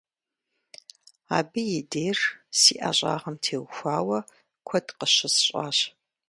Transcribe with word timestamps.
Абы 1.37 1.61
и 1.79 1.81
деж 1.91 2.19
си 2.59 2.73
ӀэщӀагъэм 2.83 3.35
теухуауэ 3.43 4.19
куэд 4.67 4.87
къыщысщӀащ. 4.97 5.77